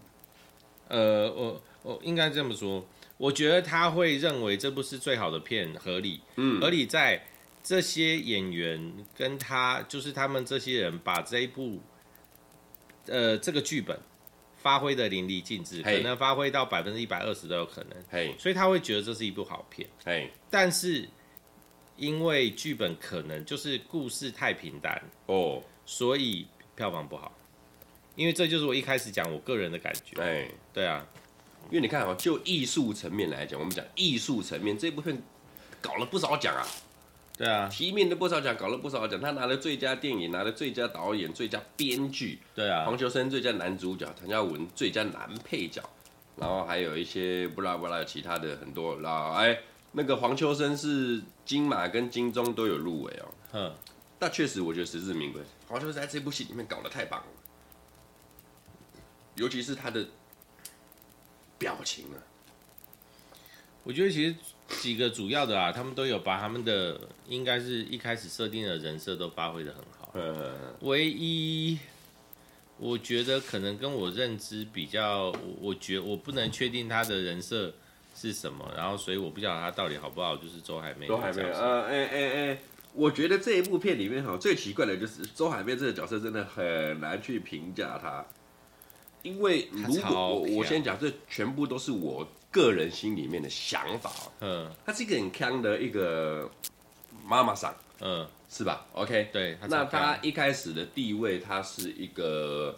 [0.89, 2.83] 呃，我我应该这么说，
[3.19, 6.23] 我觉得他会认为这部是最好的片，合理。
[6.37, 7.23] 嗯，合理在。
[7.63, 11.81] 这些演员跟他，就是他们这些人，把这一部，
[13.07, 13.99] 呃，这个剧本
[14.57, 17.93] 发挥的淋漓尽致，可能发挥到百分之一百二十都有可能。
[18.11, 19.89] 嘿，所以他会觉得这是一部好片。
[20.05, 21.09] 嘿，但是
[21.97, 27.31] 因为剧本可能就是故事太平淡哦，所以票房不好。
[28.17, 30.21] 因为这就是我一开始讲我个人的感觉。
[30.21, 31.07] 哎，对啊，
[31.71, 35.23] 因为你看啊，就艺术层面来讲，我们讲艺术层面，这部片
[35.81, 36.67] 搞了不少奖啊。
[37.41, 39.19] 对啊，提名了不少奖，搞了不少奖。
[39.19, 42.39] 他拿了最佳电影，拿了最佳导演、最佳编剧。
[42.55, 45.83] 对啊，黄秋生最佳男主角，谭耀文最佳男配角，
[46.37, 49.01] 然后还有一些不拉不拉其他的很多。
[49.01, 49.59] 然后哎，
[49.93, 53.29] 那个黄秋生是金马跟金钟都有入围哦。
[53.55, 53.75] 嗯，
[54.19, 55.41] 那确实我觉得实至名归。
[55.67, 57.27] 黄秋生在这部戏里面搞得太棒了，
[59.37, 60.07] 尤其是他的
[61.57, 62.21] 表情啊。
[63.83, 64.35] 我觉得其实
[64.81, 70.11] 几个主要的啊，他们都有把他们的应该是一开始设定的人设都发挥的很好。
[70.15, 71.79] 嗯，唯一
[72.77, 77.73] 我觉得可能跟我认知比较，我我觉我不能确定他的人设
[78.15, 81.07] 是什么，然后所以我不晓得他到底好不好，就是周海媚。
[81.07, 82.59] 周海媚，呃，哎哎哎，
[82.93, 88.25] 我觉得这一部片里面哈最奇怪的就是周海媚这个角色真的很难去评价他，
[89.23, 92.29] 因为如果我我先讲，这全部都是我。
[92.51, 94.11] 个人心里面的想法，
[94.41, 96.51] 嗯，他是一个很强的一个
[97.25, 102.77] 妈妈桑，嗯，是吧？OK，对，那他一开始的地位，他是一个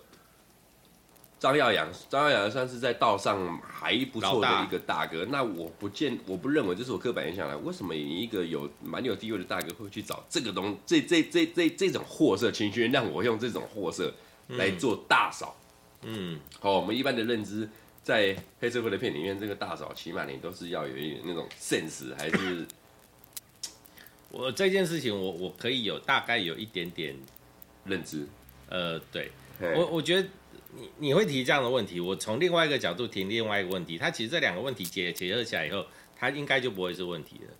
[1.40, 5.24] 张耀扬，张耀扬算是在道上还不错的一个大哥。
[5.24, 7.56] 大那我不见，我不认为这是我刻板印象来。
[7.56, 12.50] 为什么你一个有蛮有地位的大哥会去找这个东这这这这这种货色？
[12.50, 14.12] 情绪让我用这种货色
[14.48, 15.56] 来做大嫂，
[16.02, 17.66] 嗯，好，我们一般的认知。
[18.02, 22.66] 在黑社会的片里面，这个大嫂起码你都是要有一点那种 sense，还是
[24.30, 27.14] 我这件事情我，我我可以有大概有一点点
[27.84, 28.26] 认知。
[28.68, 30.28] 呃，对我我觉得
[30.74, 35.86] 你你会提这样的问题，我从另外一个角度提另外一个问题，他其实这两个问题结结合起来以后，
[36.16, 37.54] 他应该就不会是问题了。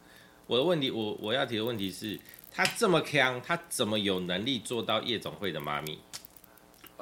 [0.47, 2.19] 我的问题，我我要提的问题是，
[2.51, 5.99] 他这么强，他怎么有能力做到夜总会的妈咪？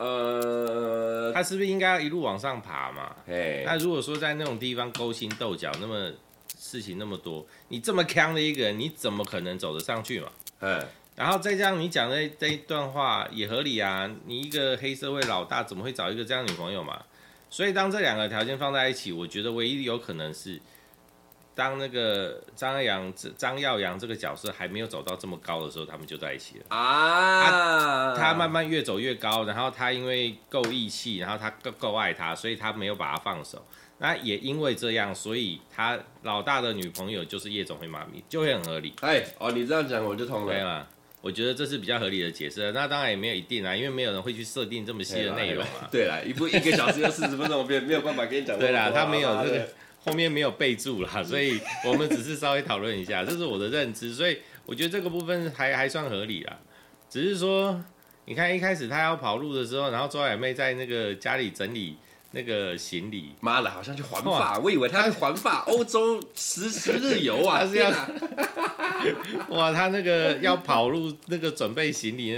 [0.01, 3.15] 呃，他是不是应该要一路往上爬嘛？
[3.29, 6.11] 哎，那如果说在那种地方勾心斗角，那么
[6.59, 10.29] 事情那么多，你这么强的一个人，你怎么可能走得上去嘛？
[10.61, 10.83] 嗯，
[11.15, 17.03] 然后再加上你讲的这一段话也合理啊，你一个黑社会老大怎么会找一个这样女朋友嘛？
[17.51, 20.59] 所以当这两个条件放在一起，我觉得唯一有可能是。
[21.61, 28.17] 当那个张耀扬、张耀扬这个角色还没有走到这么高的时候，他们就在一起了啊。
[28.17, 33.63] 他慢慢越走越高，然后他因为够义气，然后他够够爱他，所以他没有把他放手。
[33.99, 38.95] 那也因为这样，所以他老大的女朋友就是夜总会妈咪，就会很合理。
[39.03, 40.55] 哎，哦，你这样讲我就通了。
[40.55, 40.87] 对嘛？
[41.21, 42.73] 我觉得这是比较合理的解释。
[42.73, 45.87] 那当然也没有一定啊，因为没有人会去设定这么细的内容啊。
[45.93, 48.59] 对啦，一部一个小时要四十分钟，我没没有办法跟你讲。
[48.59, 49.69] 对啦，他没有这个。
[50.03, 56.59] 后面没有备注啦，所以我们只是稍微讨论一下， 这是我的认知，所以我觉得这个部分还还算合理啦。
[57.09, 57.79] 只是说，
[58.25, 61.97] 你看一开始他要跑路的时候，然后周海媚在那个家里整理
[62.31, 67.91] 那个行李，妈的，好像去环法，我以为他是环法欧洲十十日游啊，他是要，
[69.51, 72.31] 哇，他那个要跑路那个准备行李，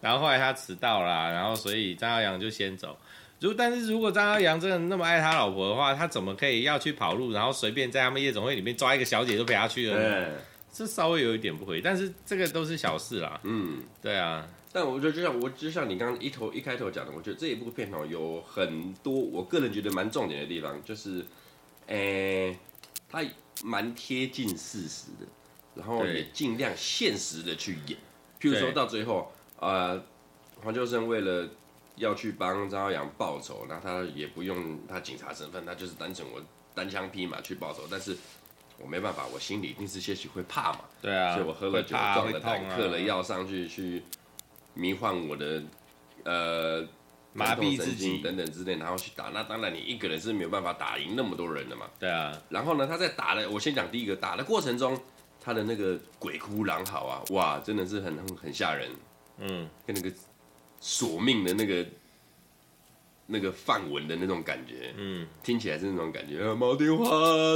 [0.00, 2.98] 然后后来他迟到啦，然后所以张耀扬就先走。
[3.40, 10.26] 如但是如果张朝阳真的那么爱他老婆的话，他怎么可以要去跑路，然后随便在他们夜总会里面抓一个小姐就陪他去了呢？
[10.28, 10.34] 嗯、
[10.72, 13.38] 这稍微有一点不合理，但是这个都是小事啦。
[13.44, 14.48] 嗯，对啊。
[14.72, 21.22] 但我觉得就像我就像你刚刚一头一开头讲的，我觉得这一部片哦有很多我个人觉得蛮重点的地方，就是，
[21.88, 22.58] 诶、欸，
[23.10, 23.22] 他
[23.62, 25.26] 蛮贴近事实的，
[25.74, 27.98] 然后也尽量现实的去演。
[28.40, 30.02] 譬如说到最后，呃，
[30.62, 31.46] 黄秋生为了。
[31.96, 36.40] 要去帮张耀扬报仇，那他也不用他警察身份，他就是单纯我
[36.74, 37.82] 单枪匹马去报仇。
[37.90, 38.16] 但是
[38.78, 40.80] 我没办法，我心里一定是些许会怕嘛。
[41.00, 44.02] 对啊，所以我喝了酒，撞了胆，嗑了药上去，去
[44.74, 45.62] 迷幻我的
[46.24, 46.86] 呃
[47.32, 49.30] 麻痹神经等等之类，然后去打。
[49.32, 51.86] 那当然，你一个人是没有办法打赢那么多人的嘛。
[51.98, 52.30] 对啊。
[52.50, 55.00] 然后呢，他在打的，我先讲第一个打的过程中，
[55.40, 58.90] 他的那个鬼哭狼嚎啊，哇，真的是很很吓人。
[59.38, 60.14] 嗯，跟那个。
[60.80, 61.86] 索命的那个
[63.26, 66.42] 那个范文的那种感觉，嗯，听起来是那种感觉。
[66.54, 67.04] 猫电话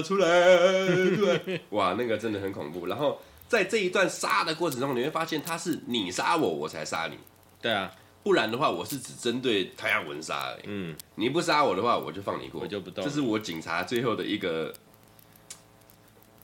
[0.03, 2.87] 出来，对， 哇，那个真的很恐怖。
[2.87, 7.17] 然后在这一段杀的过程中，你会发现他是你杀我，我才杀你。
[7.63, 10.63] 对啊，不然的话，我是只针对太阳文杀而已。
[10.65, 13.05] 嗯，你不杀我的话，我就放你过，我就不动。
[13.05, 14.75] 这是我警察最后的一个，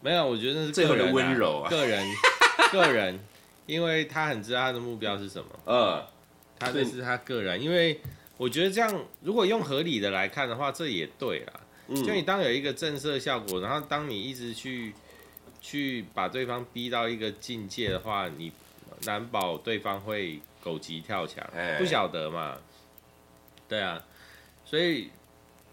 [0.03, 2.07] 没有，我觉得是最后的温柔啊，个人，
[2.71, 3.19] 个人，
[3.67, 5.49] 因为他很知道他的目标是什么。
[5.65, 6.05] 嗯。
[6.59, 8.01] 他这是他个人，因为
[8.39, 11.53] 我觉得这样，如果用合理的来看的话，这也对啦。
[11.89, 14.93] 就你当有一个震慑效果，然后当你一直去
[15.61, 18.51] 去把对方逼到一个境界的话，你
[19.05, 22.59] 难保对方会狗急跳墙，不晓得嘛？
[23.69, 24.05] 对啊，
[24.65, 25.11] 所以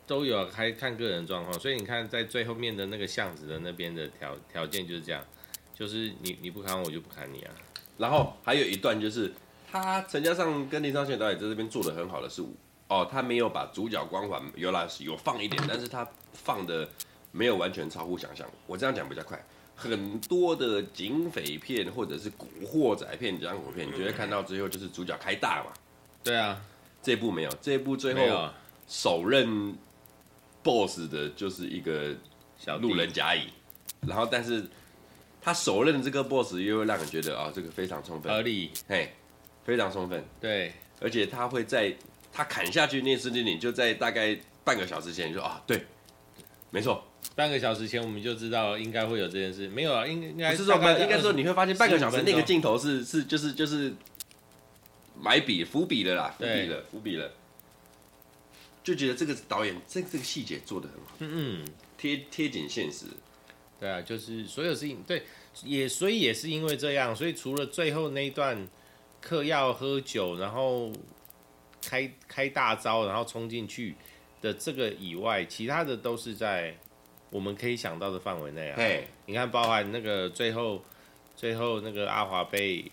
[0.05, 1.59] 都有还看个人状况。
[1.59, 5.25] 所以你看，在最后面的那个巷子的那边的条条件就是这样，
[5.73, 7.51] 就是你你不砍我，我就不砍你啊。
[7.97, 9.33] 然后还有一段就是。
[9.73, 12.43] 他陈嘉上跟林超贤导演在这边做的很好的是，
[12.89, 16.87] 哦，他没有把主角光环有啦，有放一点，但是他放的
[17.31, 18.47] 没有完全超乎想象。
[18.67, 19.43] 我这样讲比较快，
[19.75, 25.73] 很多的警匪片或者是古惑仔片、江湖片，你就会看到最后就是主角开大嘛。
[26.23, 26.61] 对啊，
[27.01, 28.49] 这部没有，这部最后
[28.87, 29.75] 首任
[30.61, 32.15] boss 的就是一个
[32.59, 33.47] 小路人甲乙。
[34.01, 34.63] 然后但是
[35.41, 39.11] 他首任这个 boss 又会让人觉得啊、哦，这个非常充分，合理，嘿，
[39.63, 41.93] 非常充分，对，而且他会在
[42.31, 45.85] 他砍下去那瞬间，你就在大概半个小时前就说啊，对，
[46.69, 47.03] 没错，
[47.35, 53.93] 半个小时前我们就知道应该会有这件事，没有啊，应应该不是说应该说你会发现半个小时那个镜头是是就是就是
[55.19, 57.31] 埋笔伏笔了啦，伏笔了，伏笔了。
[58.83, 61.65] 就觉得这个导演这这个细节做的很好，嗯嗯，
[61.97, 63.05] 贴贴紧现实，
[63.79, 65.23] 对啊，就是所有事情对，
[65.63, 68.67] 也所以也是因为这样，所以除了最后那一段
[69.23, 70.91] 嗑药喝酒，然后
[71.81, 73.95] 开开大招，然后冲进去
[74.41, 76.75] 的这个以外，其他的都是在
[77.29, 78.75] 我们可以想到的范围内啊。
[78.75, 80.83] 对，你看，包含那个最后
[81.35, 82.91] 最后那个阿华被。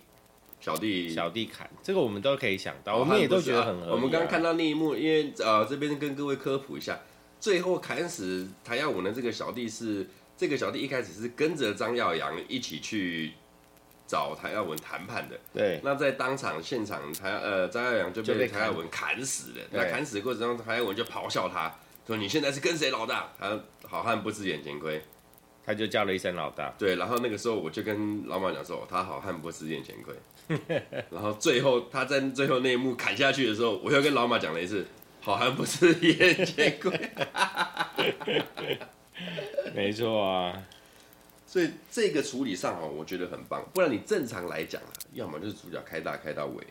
[0.62, 3.94] 小弟小弟砍这个我们都可以想到，我们也都觉得很合理、啊。
[3.94, 7.00] 我们刚刚看到那一幕，因为呃这边跟各位科普一下，
[7.40, 13.32] 最后砍死谭耀文的这个小弟是这个小弟一开始是跟着张耀扬一起去
[14.10, 15.38] 找谭耀文谈判的。
[15.54, 15.80] 对。
[15.84, 19.58] 那在当场现场，谭呃张耀扬就被谭耀文砍死了。
[19.70, 21.72] 那砍死的过程中，谭耀文就咆哮他
[22.04, 25.00] 说：“你现在是跟谁老大？”他好汉不吃眼前亏，
[25.64, 26.74] 他就叫了一声老大。
[26.76, 30.12] 对，然后那个时候我就跟老马讲说：“他好汉不吃眼前亏。”
[31.10, 34.84] 然后最后他在最后那一幕砍下去的时候，我又跟老马讲了一次
[35.22, 36.90] ：“好汉不吃眼前亏。”
[39.74, 40.60] 没错啊，
[41.50, 43.68] 所以这个处理上哦，我觉得很棒。
[43.74, 46.64] 不然你正常来讲啊，要么就是主角开大开到尾，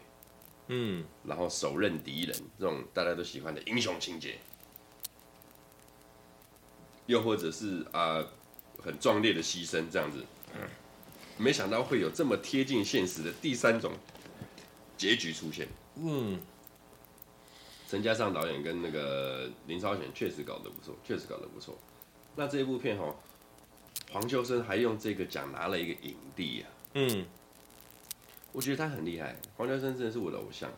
[0.67, 4.37] 嗯，然后手刃敌人这种大家都喜欢的英雄情节，
[7.07, 8.27] 又或者是啊、呃、
[8.81, 10.23] 很壮烈的牺牲这样子。
[11.37, 13.91] 没想到会有这么贴近现实的第三种
[14.95, 15.67] 结局出现。
[15.97, 16.39] 嗯，
[17.89, 21.77] 陈嘉上导演跟那个林超贤确实搞得不错，确实搞得不错。
[22.37, 23.13] 那这一部片哦，
[24.11, 26.69] 黄秋生还用这个奖拿了一个影帝啊。
[26.93, 27.25] 嗯，
[28.51, 29.35] 我觉得他很厉害。
[29.55, 30.69] 黄秋生真的是我的偶像。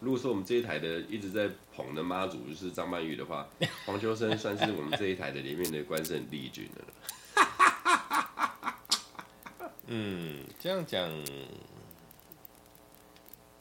[0.00, 3.48] 如果说我们这一台的一直在捧的妈祖就是张曼玉的话，
[3.86, 6.84] 黄秋生算是我们这一台的里面的关圣帝君了。
[9.86, 11.10] 嗯，这样讲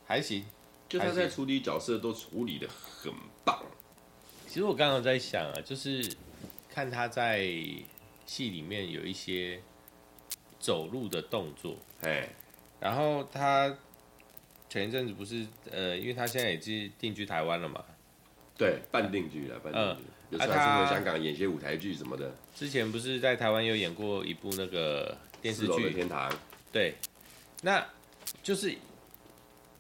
[0.06, 0.46] 还行，
[0.90, 3.14] 就他在处理角色都处理的很
[3.46, 3.64] 棒。
[4.48, 6.14] 其实我刚刚在想啊，就是
[6.70, 7.50] 看他在
[8.28, 9.60] 戏里面有一些
[10.60, 12.30] 走路的动作，哎，
[12.80, 13.76] 然后他
[14.70, 17.84] 前一阵子不是呃，因为他现在也是定居台湾了嘛，
[18.56, 22.36] 对，半定居了，半定居，有时候还是回香港演些舞台剧什么的。
[22.54, 25.18] 之前不是在台湾有演过一部那个。
[25.40, 25.94] 电视剧。
[25.94, 26.34] 天堂，
[26.72, 26.96] 对，
[27.62, 27.88] 那
[28.42, 28.76] 就是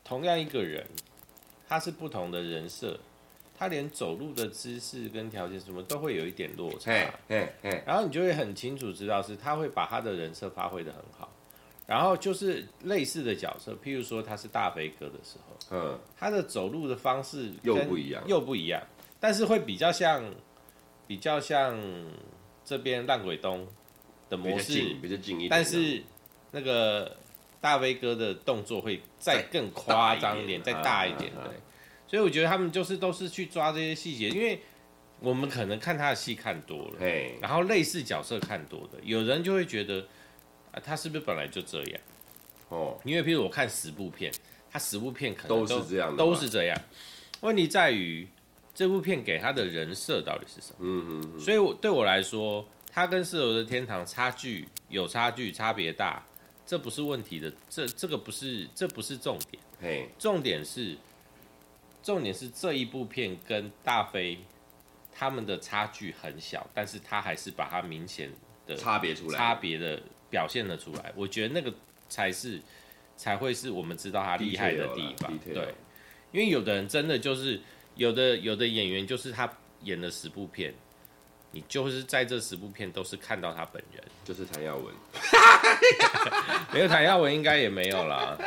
[0.04, 0.86] 同样一个人，
[1.68, 2.98] 他是不同的人设，
[3.58, 7.12] 他连走路的姿势跟条件什么都会有一点落差，
[7.86, 11.30] 然后你就会很清楚知道是他会把他的人设发挥的很好，
[11.86, 18.82] 然后就是类似的角色，譬如说他是大飞哥的时候，嗯，他的走路的方式又不一样，又不一样，
[19.20, 20.24] 但是会比较像，
[21.08, 21.78] 比较像
[22.64, 23.68] 这边烂鬼东。
[24.30, 26.04] 的模式比较，比较近一点，但是
[26.52, 27.16] 那个
[27.62, 31.54] 大飞哥的动作会再更夸张一点，再大一点，对。
[32.08, 34.60] 所以我觉得他们就是都是去抓这些细节，因为
[35.20, 36.94] 我们可能看他的戏看多了，
[37.42, 40.06] 然后类似角色看多的，有人就会觉得
[40.72, 42.02] 啊，他是不是本来就这样？
[42.70, 44.34] 哦，因为譬如我看十部片，
[44.72, 46.82] 他十部片可能都，都是这样，都是这样。
[47.42, 48.28] 问题在于
[48.74, 50.78] 这部片给他的人设到底是什么？
[50.80, 51.40] 嗯嗯嗯。
[51.40, 52.68] 所以我对我来说。
[52.90, 56.26] 他跟《四楼的天堂》差距有差距，差别大，
[56.66, 59.62] 这不是问题的，这这个不是，这不是重点。
[59.80, 60.98] 嘿，重点是，
[62.08, 64.40] 重点是这一部片跟大飞
[65.14, 68.32] 他们的差距很小，但是他还是把它明显
[68.66, 71.12] 的差别出来，差别的表现了出来。
[71.18, 71.74] 我觉得那个
[72.08, 72.62] 才是
[73.18, 75.38] 才会是我们知道他厉害的地方。
[75.40, 75.74] 对，
[76.32, 77.60] 因为有的人真的就是
[77.96, 79.52] 有的有的演员就是他
[79.84, 80.74] 演了十部片。
[81.52, 84.94] 你就是在这十部片都是看到他本人，就是谭耀文，
[86.74, 88.38] 没有谭耀文应该也没有啦。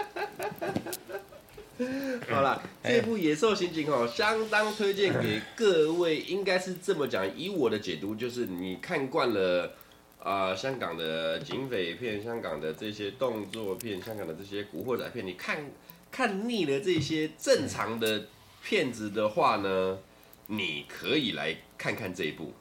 [2.28, 7.26] 好了，这部《野兽刑警》哦，相当推荐给各位，应该是这么讲。
[7.36, 9.72] 以我的解读，就是你看惯了
[10.18, 15.70] 啊、呃，香港的警匪片、香港的这些动作片、香港的这些古惑仔片，你看
[16.10, 18.26] 看腻了这些正常的
[18.62, 19.98] 片子的话呢，
[20.46, 22.52] 你可以来看看这一部。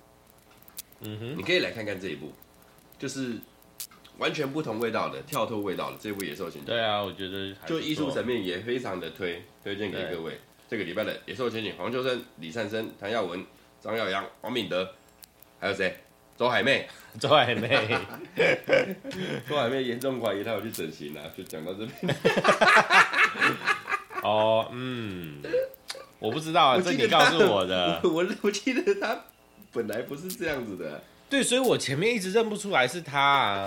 [1.02, 2.32] 嗯哼，你可以来看看这一部，
[2.98, 3.36] 就是
[4.20, 6.64] 完全不同味道的、跳脱味道的这部《野兽刑警》。
[6.66, 10.38] 对啊，我觉得就艺术层面也非常的推推荐给各位。
[10.70, 13.44] 这个礼拜的《野兽刑警》，黄秋生、李灿生、谭耀文、
[13.82, 14.88] 张耀扬、王敏德，
[15.60, 15.98] 还有谁？
[16.38, 16.88] 周海媚，
[17.20, 17.68] 周海媚，
[19.50, 22.16] 周海媚严重怀疑他有去整形啊，就讲到这边。
[24.24, 25.42] 哦，嗯，
[26.20, 28.00] 我不知道啊，这你告诉我的。
[28.04, 29.20] 我我，我记得他
[29.74, 31.02] 本来不是这样子的。
[31.30, 33.66] 对，所以我前面一直认不出来是他啊，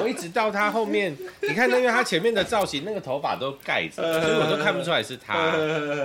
[0.00, 5.50] 我一直到他后面，你看，因为他前面的造型，那个头发都盖着，所以我都看不出来是他。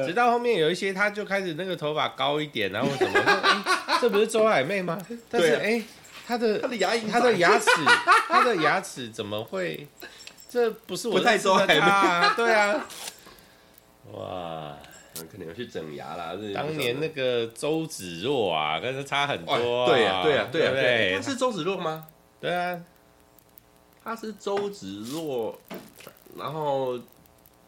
[0.05, 4.97] 直到后面有一些，他就开始那个头发高一点，然后什么，哎，这不是周海媚吗？
[5.29, 5.83] 但是哎，
[6.27, 7.69] 他的他的牙龈，他的牙齿，
[8.27, 9.87] 他的牙齿怎么会？
[10.49, 12.33] 这不是我太周海媚啊？
[12.35, 12.85] 对啊，
[14.13, 14.75] 哇。
[15.32, 16.34] 可能要去整牙啦。
[16.53, 19.86] 当年那个周芷若啊，跟他差很多啊。
[19.88, 21.16] 对呀，对呀，对呀，对。
[21.16, 22.07] 他是周芷若吗？
[22.39, 22.82] 对啊，
[24.03, 25.57] 他是周芷若。
[26.38, 26.99] 然后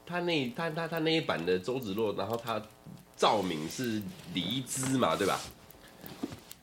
[0.05, 2.61] 他那他他他那一版的周芷若，然后他
[3.15, 4.01] 赵敏是
[4.33, 5.39] 黎姿嘛，对吧？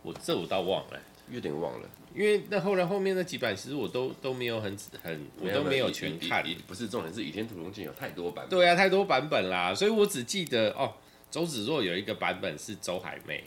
[0.02, 1.88] 我这我倒忘了，有点忘了。
[2.14, 6.44] 因为那后来后面那几版，其实我都都没有很很，我都没有全看。
[6.64, 8.50] 不是重点是《倚天屠龙记》有太多版本。
[8.50, 10.94] 对啊，太多版本啦，所以我只记得哦，
[11.28, 13.42] 周芷若有一个版本是周海媚。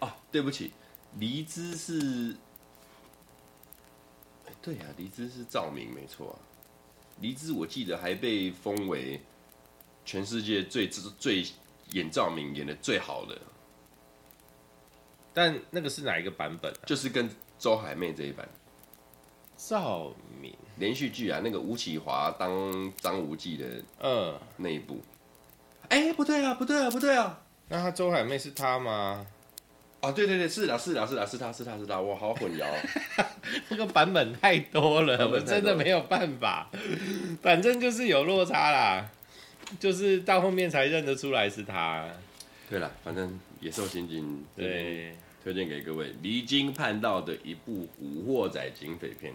[0.00, 0.70] 哦，对不起，
[1.18, 2.36] 黎姿是，
[4.60, 6.36] 对啊，黎姿是赵明，没错啊。
[7.20, 9.18] 黎姿我记得还被封为
[10.04, 11.46] 全世界最最
[11.92, 13.38] 演赵明演的最好的。
[15.32, 16.84] 但那个是哪一个版本啊？
[16.84, 17.30] 就是跟。
[17.60, 18.48] 周海媚这一版，
[19.56, 20.52] 赵敏。
[20.78, 23.66] 连续剧啊，那个吴启华当张无忌的，
[24.00, 24.98] 嗯，那一部，
[25.90, 27.38] 哎、欸，不对啊，不对啊，不对啊，
[27.68, 29.26] 那他周海媚是他吗？
[30.00, 32.66] 啊，对对对，是的，是的，是的，是他是他是他，我好混淆，
[33.68, 36.70] 这个版本太多了，我真的没有办法，
[37.42, 39.06] 反正就是有落差啦，
[39.78, 42.08] 就是到后面才认得出来是他。
[42.70, 45.14] 对了，反正野兽刑警对。
[45.42, 49.32] 推荐给各位离经叛道的一部古惑仔警匪片，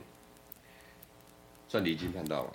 [1.68, 2.52] 算离经叛道吗？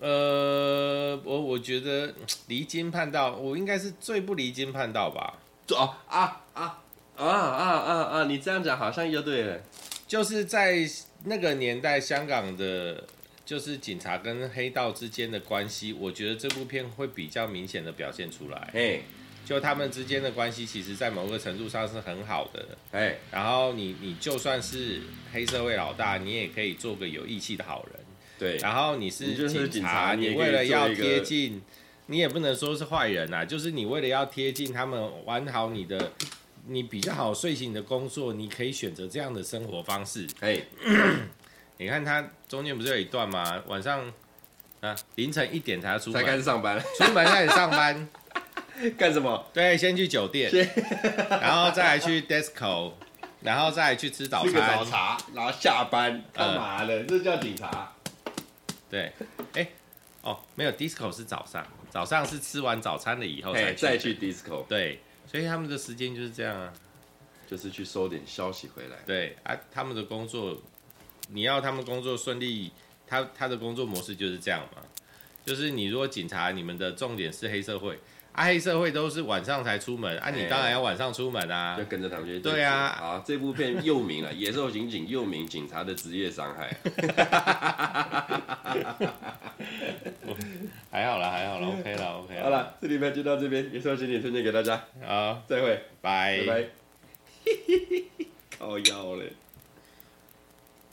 [0.00, 2.12] 呃，我我觉得
[2.48, 5.38] 离经叛道，我应该是最不离经叛道吧。
[5.70, 6.82] 哦啊啊
[7.16, 8.24] 啊啊啊啊！
[8.24, 9.60] 你这样讲好像又对了，
[10.06, 10.78] 就是在
[11.24, 13.04] 那个年代，香港的，
[13.44, 18.70] 就是警察跟黑道之间的关系，我觉得这部片会比较明显的表现出来。
[18.72, 19.02] 嘿。
[19.44, 22.66] 就他们之间的关系，其实，在某个程度上是很好的。
[22.92, 28.00] 哎，然后你你就算是黑社会老大，你也可以做个有义气的好人。
[28.38, 28.56] 对。
[28.56, 29.34] 然后你是
[29.68, 31.60] 警察，你为了要贴近，
[32.06, 36.12] 你也不能说是坏人呐，就是你为了要贴近他们，玩好你的，
[36.66, 40.26] 你比较好睡醒的工作，你可以选择这样的生活方式。
[40.40, 40.58] 哎，
[41.76, 43.62] 你看他中间不是有一段吗？
[43.66, 44.10] 晚上
[44.80, 48.08] 啊，凌晨一点才要出门，才开始上班，出门开始上班。
[48.98, 49.46] 干什么？
[49.52, 50.50] 对，先去酒店，
[51.28, 52.92] 然后再来去 disco，
[53.40, 57.02] 然后再来去吃早餐，吃个早茶，然后下班干嘛了？
[57.02, 57.92] 嗯、这叫警察。
[58.90, 59.12] 对，
[59.54, 59.68] 哎，
[60.22, 64.64] 哦，没有 disco 是早上，早上是吃完早餐了以后才去再去 disco。
[64.68, 66.72] 对，所以他们的时间就是这样啊，
[67.46, 68.96] 就是去收点消息回来。
[69.06, 70.60] 对啊，他们的工作，
[71.28, 72.72] 你要他们工作顺利，
[73.06, 74.82] 他他的工作模式就是这样嘛，
[75.44, 77.98] 就是你如果警察，你们的重点是黑社会。
[78.34, 82.40] 啊，黑社会都是晚上才出门啊，你当然要晚上出门啊，就跟着他们去。
[82.40, 86.76] 对啊，啊，这部片又名了《野兽刑警》，又名《警察的职业伤害》。
[90.90, 92.42] 还好啦，还好啦，OK 啦，OK 了。
[92.42, 94.82] 好了，这礼拜就到这边，《野兽刑警》推荐给大家。
[95.06, 96.64] 好，再会，拜拜拜。
[98.58, 99.32] 靠腰嘞。